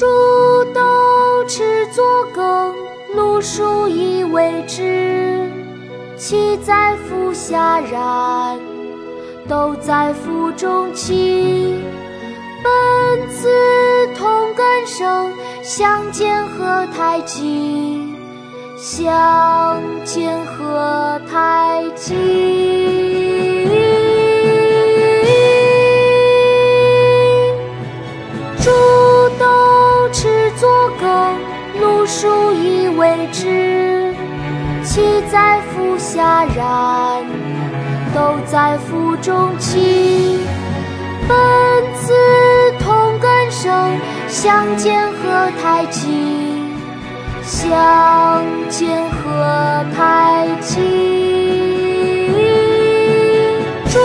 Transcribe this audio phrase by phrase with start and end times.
[0.00, 0.06] 煮
[0.72, 2.74] 豆持作羹，
[3.14, 5.46] 漉菽以为汁。
[6.16, 8.58] 萁在釜下燃，
[9.46, 11.78] 豆在釜中泣。
[12.64, 13.46] 本自
[14.16, 15.30] 同根生，
[15.62, 18.02] 相煎何太急？
[18.78, 22.59] 相煎何太急？
[33.20, 34.14] 以为汁。
[34.82, 37.24] 萁在釜下燃，
[38.14, 40.38] 豆在釜中泣。
[41.28, 41.36] 本
[41.94, 42.12] 自
[42.80, 43.92] 同根生，
[44.26, 46.64] 相煎何太急？
[47.42, 50.80] 相煎何太急？
[53.86, 53.98] 煮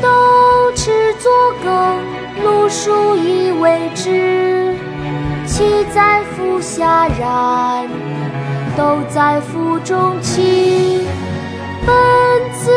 [0.00, 1.30] 豆持作
[1.62, 1.98] 羹，
[2.44, 4.74] 漉菽以为汁。
[5.46, 7.86] 萁在釜下燃，
[8.76, 11.06] 都在腹中泣。
[11.86, 11.94] 本
[12.52, 12.70] 自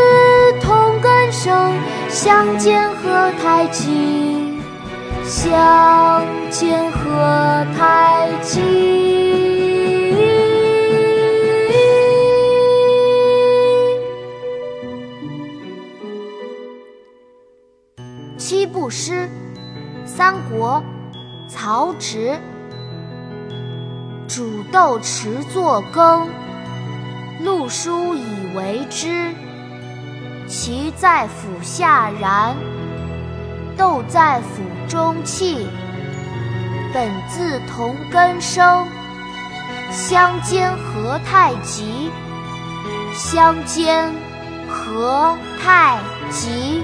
[0.62, 1.74] 同根生，
[2.10, 4.60] 相煎何太急？
[5.24, 8.96] 相煎何太急？
[18.38, 19.30] 七步诗，
[20.06, 20.82] 三国，
[21.50, 22.38] 曹植。
[24.28, 26.28] 煮豆持作羹，
[27.42, 29.34] 漉菽以为汁。
[30.50, 32.56] 萁在釜下燃，
[33.78, 35.68] 豆在釜中泣。
[36.94, 38.86] 本自同根生，
[39.92, 42.12] 相煎何太急？
[43.14, 44.12] 相煎
[44.70, 46.00] 何太
[46.30, 46.84] 急？